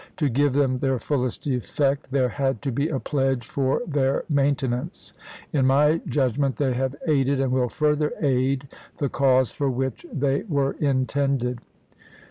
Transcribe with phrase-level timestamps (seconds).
[0.17, 5.13] To give them their fullest effect, there had to be a pledge for their maintenance.
[5.53, 8.67] In my judgment they have aided and will further aid
[8.97, 10.85] the cause for which they 108 ABRAHAM LINCOLN chap.v.
[10.85, 11.59] were intended.